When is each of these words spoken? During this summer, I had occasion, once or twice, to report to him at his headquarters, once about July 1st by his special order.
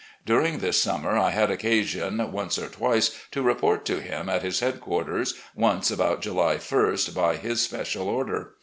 During 0.25 0.57
this 0.57 0.81
summer, 0.81 1.15
I 1.15 1.29
had 1.29 1.51
occasion, 1.51 2.31
once 2.31 2.57
or 2.57 2.65
twice, 2.69 3.11
to 3.29 3.43
report 3.43 3.85
to 3.85 3.99
him 4.01 4.29
at 4.29 4.41
his 4.41 4.59
headquarters, 4.59 5.35
once 5.55 5.91
about 5.91 6.23
July 6.23 6.55
1st 6.55 7.13
by 7.13 7.35
his 7.35 7.61
special 7.61 8.09
order. 8.09 8.55